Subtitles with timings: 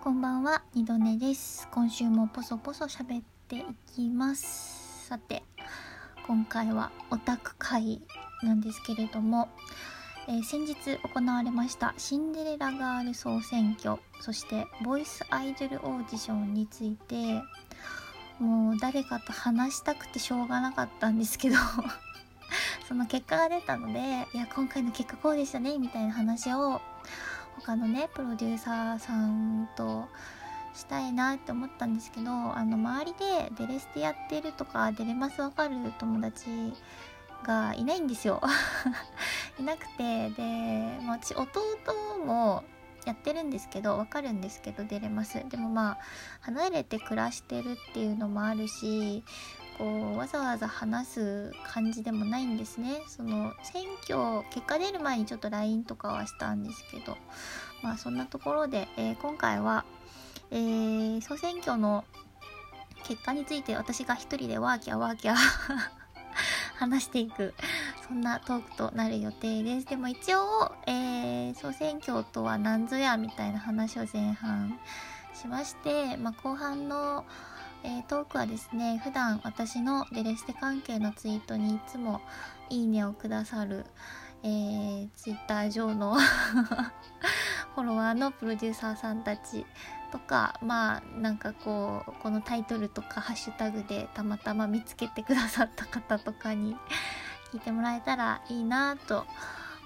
[0.00, 1.66] こんばんは、二度寝です。
[1.72, 3.64] 今週もポソポソ喋ってい
[3.96, 5.08] きます。
[5.08, 5.42] さて、
[6.24, 8.00] 今回はオタク会
[8.44, 9.48] なんですけれども、
[10.28, 17.42] えー先日行われましたシンデレラガール総選挙、そしてボイスアイドルオーディションについて、
[18.38, 21.56] もう誰かと話したくてしょうがなかったんですけど、
[22.86, 26.80] その結果が出たので、いや、今回の結果こうでしたね、みたいな話を
[27.60, 30.06] 他のねプロデューサーさんと
[30.74, 36.46] したいなって思ったんですけどあの周りでデレステやってるとかデレマスわかる友達
[37.44, 38.40] がいないんですよ。
[39.58, 41.60] いなくてで、まあ、私弟
[42.24, 42.64] も
[43.04, 45.42] やってるんですけどわかるんですけどデレマス。
[45.48, 45.98] でもまあ
[46.40, 49.24] 離れて暮らしてるっていうのもあるし
[49.78, 53.00] こうわざわざ話す感じでもないんですね。
[53.06, 57.16] その選挙結果出る前にちょっと LINE とかはしたんですけど
[57.82, 59.84] まあそんなところで、えー今回は、
[60.50, 62.04] えー総選挙の
[63.04, 65.36] 結果について私が一人でワーキャーワーキャー
[66.76, 67.54] 話していく
[68.06, 69.86] そんなトークとなる予定です。
[69.86, 74.78] でも一応、えー総選挙とは何ぞやみたいな話を前半
[75.34, 77.24] しまして、まあ、後半の
[77.84, 82.20] えートークはですね普段私のデレステ関係のツイートにいつも
[82.70, 83.84] いいねをくださる、
[84.42, 86.16] えー、ツイッター上の
[87.74, 89.64] フォロワーのプロデューサーさんたち
[90.10, 96.76] とかまあなんかこうこのタイトルとかハッシュタグでたまたま見つけてくださった方とかに
[97.52, 99.26] 聞いてもらえたらいいなと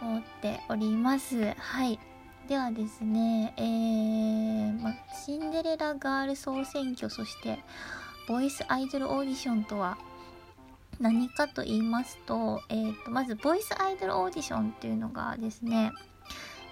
[0.00, 1.54] 思っております。
[1.58, 1.98] はい。
[2.48, 7.58] ではですね、えーま、シンデレラガール総選挙そして
[8.28, 9.96] ボイスアイドルオーディションとは
[11.00, 15.92] 何かと言いますと,、えー、とまずボイスアイドルオーディションっていうのがですね、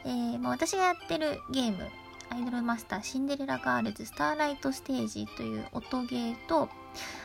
[0.05, 1.89] えーま、私がやってるゲーム
[2.31, 6.69] アイドルマスターシンデレラガールズスターライトステージという音ゲーと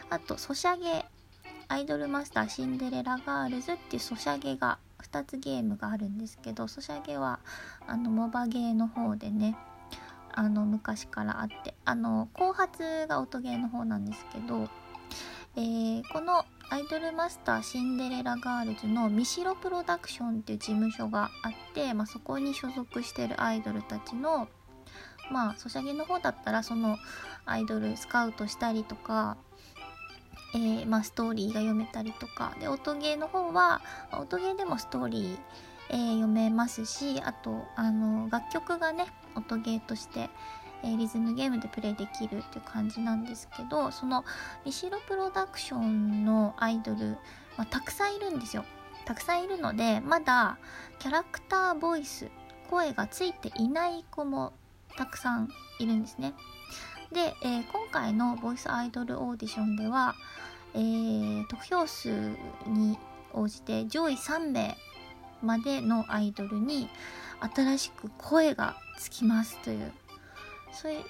[0.10, 1.06] あとソシャゲ
[1.68, 4.78] アイドルマスターシンデレラガールズっていうソシャゲが
[5.12, 7.40] 2つゲームがあるんですけどソシャゲは
[7.88, 9.56] あのモバゲーの方でね
[10.34, 14.70] あの昔からあってあの後発が音ゲーの方なんですけど、
[15.56, 24.48] えーこのアイドルマスターシンデレラガールズのミシロプロダクションっていう事務所があって、まあ、そこに所属してるアイドルたちの
[25.32, 26.98] まあソシャゲの方だったらその
[27.46, 29.38] アイドルスカウトしたりとか
[30.56, 32.56] えーまあ、ストーリーが読めたりとか。
[32.60, 33.82] で音ゲーの方は
[34.14, 35.38] 音ゲーでもストーリー、
[35.90, 39.06] えー読めますしあとあの楽曲がね
[39.36, 40.30] 音ゲーとして、
[40.82, 44.24] えリズムゲームでプレイできるっていう感じなんですけどその
[44.66, 47.18] ミシロプロダクションのアイドル、
[47.58, 48.64] まあ、たくさんいるんですよ。
[49.06, 50.58] たくさんいるのでまだ
[51.00, 52.30] キャラクターボイス
[52.70, 54.54] 声がついていない子も
[54.98, 55.50] たくさん
[55.80, 56.34] いるんですね。
[57.16, 60.16] で、えー今回のボイスアイドルオーディションでは、
[60.74, 62.10] えー得票数
[62.68, 63.00] に
[63.32, 64.76] 応じて上位3名
[65.42, 66.90] までのアイドルに
[67.56, 69.94] 新しく声がつきますという
[70.74, 71.02] そういっ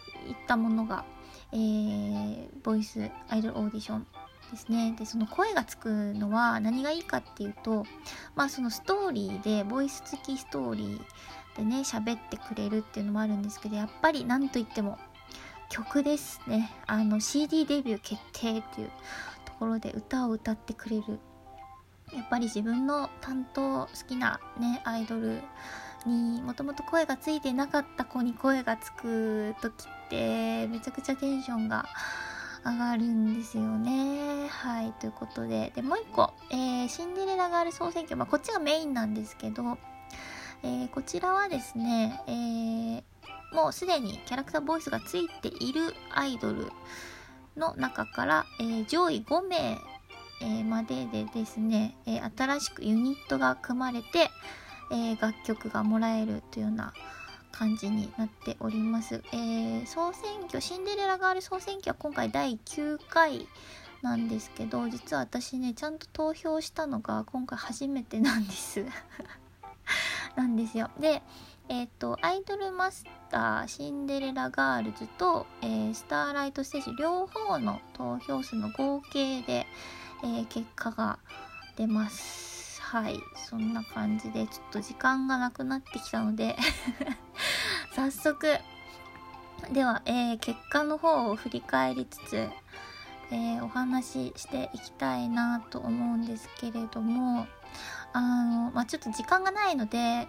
[0.48, 1.06] たものが、
[1.52, 4.06] えーボイスアイドルオーディション
[4.52, 4.96] ですね。
[5.00, 7.84] でその声がつくのは何がいいかっていうと
[8.36, 15.00] まあそのストーリーでボイス付きストーリーでね喋ってくれるっていうのもあるんですけどやっぱり何と言っても
[15.75, 16.72] 曲ですね。
[16.88, 18.90] あの CD デビュー決定っていう
[19.44, 21.19] ところで歌を歌ってくれる。
[22.13, 25.41] やっぱり自分の担当好きなねアイドル
[26.06, 31.85] にもともと声がついてなかった子に声がつく時ってめちゃくちゃテンションが
[32.64, 34.47] 上がるんですよね。
[34.47, 35.74] はいということで。
[35.75, 39.78] でもう一個、えーシンデレラガール総選挙、まあ、こっちがメインなんですけど、
[40.64, 43.03] えーこちらはですね、えー
[43.56, 46.68] もうすでにキャラクターボイスがついているアイドル
[47.56, 49.80] の中から、えー上位5名、
[50.42, 54.30] えーまででですね、えー新しくユニットが組まれて、
[54.92, 56.94] え楽曲がもらえるというような
[57.54, 59.24] 感じになっております。
[59.32, 63.47] えー総選挙、シンデレラガール総選挙は今回第9回
[64.02, 68.85] なんですけど、実は私ね、ちゃんと投票したのが今回初めてなんです。
[70.35, 70.91] なんですよ。
[71.00, 71.24] で、
[71.67, 79.66] えっ、と、アイドルマスター、シンデレラガールズと、えースターライトステージ両方の投票数の合計で、
[80.23, 81.17] えー結果が
[81.76, 82.82] 出ます。
[82.82, 83.20] はい。
[83.35, 86.56] そんな感じで、ちょっと時間がなくなってきたので、
[87.96, 88.59] 早速、
[89.72, 92.47] では、えー結果の方を振り返りつつ、
[93.32, 97.47] えお話ししていきたいなと思うんですけれども、
[98.16, 100.28] あの、まあ、ちょっと時間がないので、え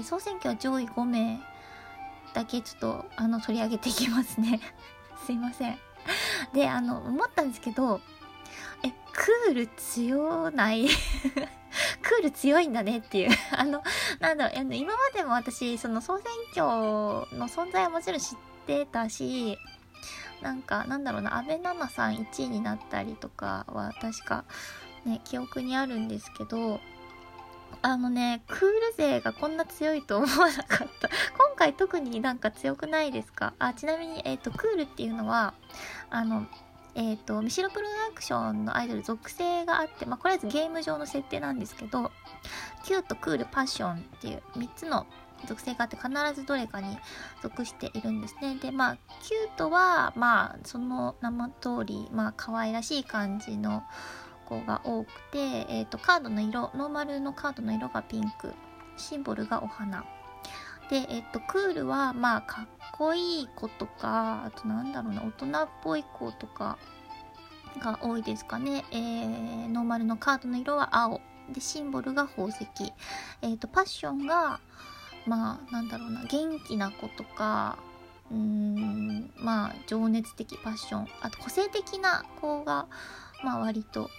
[0.00, 1.40] ー総選挙上位5名
[2.32, 4.60] だけちょっとあの取り上げていきますね。
[5.26, 5.78] すいません。
[6.52, 8.00] であの思ったんですけど
[8.84, 10.86] えクール強ない？
[12.02, 13.30] クール強いんだねっていう。
[13.56, 13.82] あの
[14.20, 16.66] なんだろう今までも私その総選挙
[17.36, 19.58] の存在はもちろん知ってたし
[20.42, 24.44] なんかなんだろうな安倍奈々さん1位になったりとかは確か
[25.04, 26.80] ね記憶にあるんですけど
[27.82, 31.08] あのね、クール勢がこんな強いと思わなかった。
[31.36, 33.54] 今回特になんか強くないですか？
[33.58, 35.54] あ、ちなみに、えっ、ー、と、クールっていうのは、
[36.10, 36.46] あの、
[36.94, 42.12] えっ、ー、と、ミシロプロダクションのアイドル属性があって、まあ、これはゲーム上の設定なんですけど、
[42.84, 45.06] キュート、クール、パッションっていう3つの
[45.46, 46.96] 属性があって必ずどれかに
[47.42, 48.56] 属しているんですね。
[48.56, 53.82] で、まあ、キュートは、まあ、その名の通り、まあ、可愛らしい感じの
[54.48, 55.38] 子が多くて、
[55.68, 58.54] えっ、ー、と、カードの色、ノーマルのカードの色がピンク、
[58.96, 60.04] シンボルがお花。
[60.90, 66.78] で、えっと、クールは、まあ、かっこいい子とか、あとなんだろうな、大人っぽい子とか
[67.80, 68.84] が多いですかね。
[68.90, 71.20] えー、ノーマルのカードの色は青。
[71.50, 72.66] で、シンボルが宝石。
[73.42, 74.60] えっと、パッションが、
[75.26, 77.78] まあ、なんだろうな、元気な子とか、
[78.30, 81.08] うーん、まあ、情熱的パッション。
[81.20, 82.86] あと、個性的な子が、
[83.42, 84.10] まあ、割と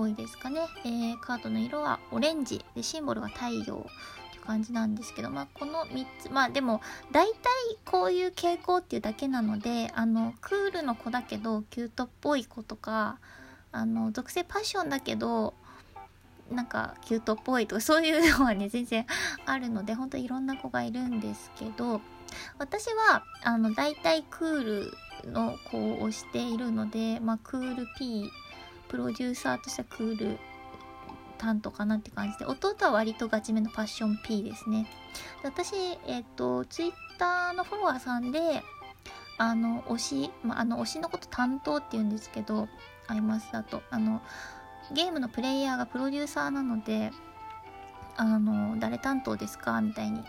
[0.00, 0.60] 多いですかね。
[0.84, 2.64] えー、カードの色はオレンジ。
[2.74, 3.90] で、シンボルが太陽って。
[4.40, 6.80] 感じなんですけど、まあ、この3つ、まあでも、
[7.12, 7.36] 大体
[7.84, 13.18] こういう傾向っていうだけなので、あの、クールの子だけど、キュートっぽい子とか、
[13.70, 15.54] あの、属性パッションだけど、
[16.50, 19.06] なんかキュートっぽいとか そういうのはね全然
[19.46, 22.00] あるので本当いろんな子がいるんですけど
[22.58, 24.64] 私はあの大体クー
[25.24, 28.32] ルの子をしているのでまあクール P
[28.90, 30.38] プロデューサーとしてはクール
[31.38, 34.86] 担当かなって感じで、弟は割とガチめのパッション P ですね。
[35.42, 35.74] 私、
[36.06, 38.62] えっ、ー、と、ツイッターのフォロワーさんで、
[39.38, 42.68] あの、推し、ま、あの、推しのこと担当って言うんですけど、
[43.06, 44.20] アイマスだと、あの、
[44.92, 47.10] ゲームのプレイヤーがプロデューサーなので、
[48.16, 49.80] あの、誰担当ですか？
[49.80, 50.22] みたいに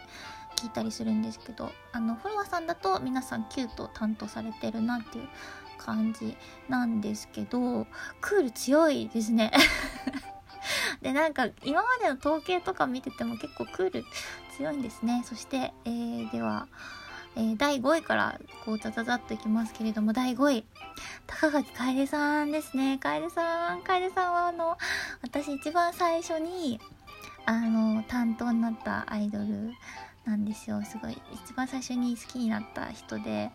[0.55, 5.27] 聞いたりするんですけど、あの、フォロワーさんだと皆さんキュート担当されてるなっていう
[5.83, 6.35] 感じ
[6.69, 7.87] なんですけど、
[8.19, 9.51] クール強いですね
[11.01, 14.05] で、なんか、今までの統計とか見てても結構クール
[14.55, 15.23] 強いんですね。
[15.25, 16.67] そして、えー、では、
[17.35, 20.65] えー、第5位からこうザザザっといきますけれども、第5位、
[21.25, 22.97] 高垣楓さんですね。
[22.99, 24.77] 楓さん、楓さんはあの、
[25.21, 26.79] 私一番最初に、
[27.45, 29.71] あの、担当になったアイドル
[30.25, 30.83] なんですよ。
[30.83, 33.49] すごい、一番最初に好きになった人で、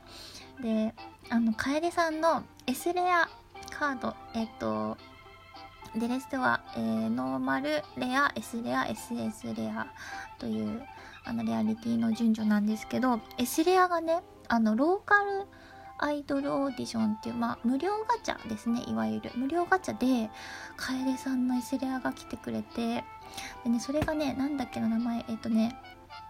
[0.60, 0.94] で、
[1.30, 3.28] あの、楓さんの S レア
[3.70, 4.96] カード、えっと、
[5.94, 9.86] で、レストは、えー、ノーマル、レア、S レア、SS レア
[10.38, 10.82] という、
[11.24, 15.46] あの、レアリティの順序なんですけど、S レアがね、あの、ローカル
[15.98, 19.30] アイドルオーディションっていう、まあ、無料ガチャですね、いわゆる。
[19.34, 20.30] 無料ガチャで、
[20.76, 23.04] 楓さんの S レアが来てくれて、
[23.64, 25.76] でね、それがね、なんだっけの名前、えっ、ー、とね、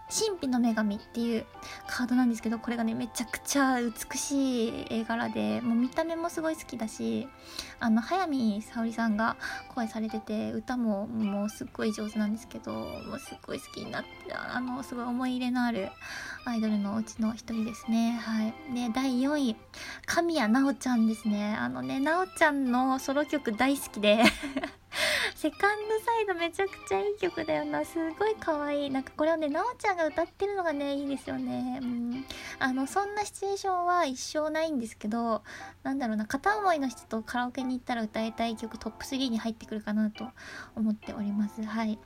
[0.09, 1.45] 神秘の女神っていう
[1.85, 7.27] カードなんですけど、これがね、めちゃくちゃ美しい絵柄で、もう見た目もすごい好きだし、
[7.79, 9.35] あの、早見沙織さんが
[9.75, 15.89] 声されてて、歌ももうすっごい上手なんですけど、もうすっごい好きになって、あの、すごい思い入れのある
[16.45, 18.17] アイドルのうちの一人ですね。
[18.23, 18.53] はい。
[18.73, 19.55] で、第4位、
[20.05, 21.53] 神谷直ちゃんですね。
[21.59, 24.23] あのね、直ちゃんのソロ曲大好きで
[25.37, 27.85] セカンドサイドめちゃくちゃいい曲だよな。
[27.85, 28.89] すごい可愛い。
[28.89, 31.77] なんかこれをね、なおちゃんが歌ってるのがね、いいですよね。
[31.79, 32.25] うん。
[32.57, 35.43] あの、そんなシチュエーションは一生ないんですけど、
[35.83, 40.27] なんだろうな、片思いの人とカラオケに行ったら歌いたい曲トップ3に入ってくるかなと
[40.75, 41.61] 思っております。
[41.61, 41.99] はい。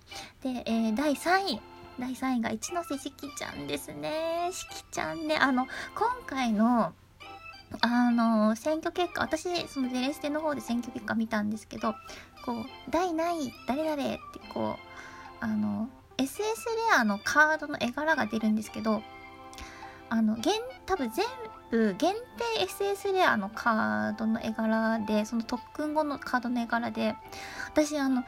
[0.44, 1.62] で、えー、第3位。
[2.00, 4.50] 第3位が一ノ瀬しきちゃんですね。
[4.52, 5.38] しきちゃんね。
[5.38, 6.92] あの、今回の、
[7.80, 11.96] あの、選挙結果、私、そのデレステの方で選挙結果見たんですけど、
[12.46, 14.20] こう、第何位、誰々って
[14.54, 19.02] こう、あの、SS レアのカードの絵柄が出るんですけど、
[20.10, 20.54] あの、限、
[20.86, 21.26] 多分全
[21.72, 22.14] 部限
[22.58, 27.16] 定 SS レアのカードの絵柄で、その特訓後のカードの絵柄で、
[27.68, 28.24] 私あの、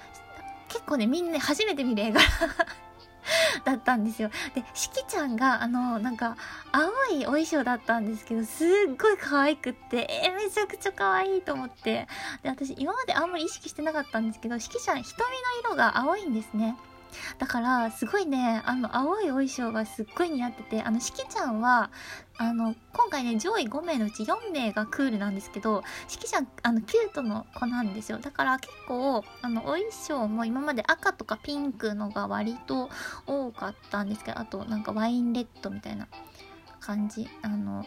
[0.70, 2.22] 結構ね、みんな初めて見る絵柄
[3.64, 4.30] だったんですよ。
[4.56, 6.38] で、しきちゃんが、あの、なんか、
[6.72, 8.68] 青いお衣装だったんですけど、すっ
[8.98, 12.08] ごい可愛くって、えー、めちゃくちゃ可愛いと思って。
[12.44, 15.18] で、私、今まであんまり意識してなかったんですけど、しきちゃん、瞳
[15.64, 16.76] の色が青いんですね。
[17.38, 21.92] だから、すごいね、あの、青いお衣装がすっごい似合ってて、あの、しきちゃんは、
[22.38, 28.18] あの、今回ね、上位5名のうち4名がクールなんですけど、しきちゃん、あの、キュートの子なんですよ。
[28.18, 32.90] だから結構、あの、お衣装も今まで赤とかピンクのが割と
[33.28, 36.08] 多かったんですけど、あと、なんかワインレッドみたいな
[36.84, 37.86] 感じあの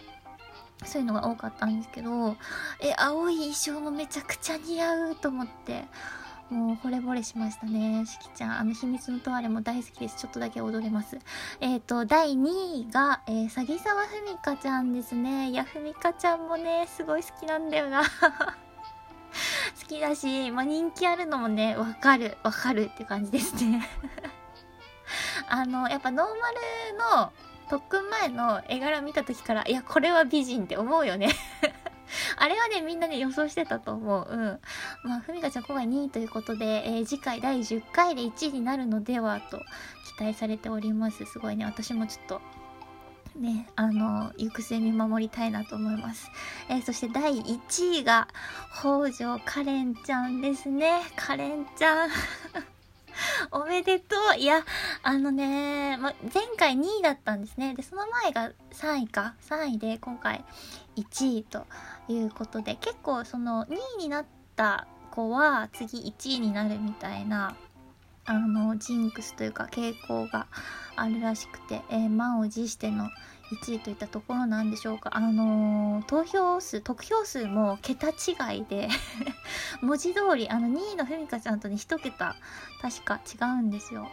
[0.84, 2.36] そういうのが多かったんですけど
[2.80, 5.84] え青い衣装もめちゃくちゃ似合うと思って
[6.50, 8.06] もう惚れ惚れしましたね。
[8.06, 8.58] しきちゃん。
[8.60, 10.16] あの、秘密のトワレも大好きです。
[10.16, 11.18] ちょっとだけ踊れます。
[11.60, 15.50] えっ、ー、と、第2位が、えー、さぎさわふみかちゃんですね。
[15.50, 18.04] いや、ふみかちゃんもね、すごい好きなんだよな。
[19.82, 23.88] 好きだし、まあ、人気あるのもね、わかる、わかるって感じですね。
[25.48, 27.32] あの、やっぱノーマルの
[27.68, 31.30] 特訓前の絵柄見た時から、いや、これは美人って思うよね
[32.36, 34.26] あれはね、みんなね、予想してたと思う。
[34.28, 34.60] うん。
[35.08, 39.62] まあ、ふみかちゃん今回2位ということで、えー、次回第10回で1位になるのではと
[40.16, 41.24] 期待されております。
[41.26, 42.40] すごいね、私もちょっと、
[43.36, 46.30] ね、あの、行く末見守りたいなと思います。
[46.68, 48.28] えー、そして第1位が、
[48.72, 51.02] 北条カレンちゃんですね。
[51.16, 52.10] カレンちゃん
[53.50, 54.64] おめでとういや、
[55.02, 57.74] あのね、ま、前回2位だったんですね。
[57.74, 59.34] で、その前が3位か。
[59.48, 60.44] 3位で、今回
[60.96, 61.66] 1位と
[62.08, 67.56] いうことで、結構その2位になった子は次1位になるみたいな、
[68.24, 70.46] あの、ジンクスというか傾向が
[70.96, 73.08] あるらしくて、えー、満を持しての
[73.52, 75.16] 1位といったところなんでしょうか。
[75.16, 78.88] あのー、投票数、得票数も桁違いで
[79.80, 82.34] 文字通り、あの2位のふみかちゃんとね、1桁、
[82.82, 84.08] 確か違うんですよ。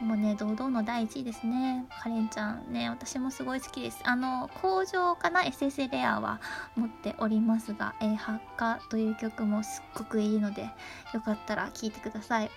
[0.00, 1.84] もうね、堂々の第1位ですね。
[2.02, 4.00] カレンちゃんね、私もすごい好きです。
[4.04, 6.40] あの、工場かな？SS レアは
[6.76, 10.70] 持っておりますが、えー、発火という曲もすっごくいいので、
[11.14, 12.50] よかったら聴いてください。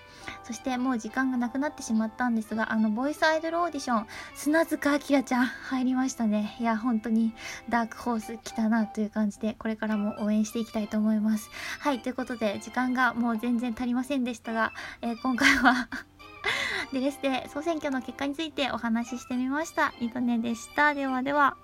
[0.44, 6.56] そしてもう時間がなくなってしまったんですが、あの、ボイスアイドルオーディション、砂塚明ちゃん入りましたね。
[6.60, 7.34] いや、本当に
[7.68, 11.50] ダークホース来たなという感じで、これからも応援していきたいと思います。
[11.80, 15.88] はい、ということで、時間がもう全然足りませんでしたが、えー、今回は
[16.92, 19.94] でですね、総選挙の結果についてお話ししてみました。
[20.00, 20.94] いとねでした。
[20.94, 21.56] ではでは。